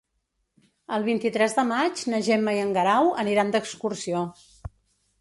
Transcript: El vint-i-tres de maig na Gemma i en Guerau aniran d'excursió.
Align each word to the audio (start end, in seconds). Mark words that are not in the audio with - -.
El 0.97 1.05
vint-i-tres 1.07 1.53
de 1.59 1.67
maig 1.73 2.03
na 2.15 2.23
Gemma 2.31 2.57
i 2.59 2.65
en 2.65 2.75
Guerau 2.81 3.13
aniran 3.27 3.57
d'excursió. 3.57 4.29